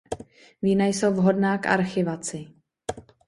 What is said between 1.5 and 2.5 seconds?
k archivaci.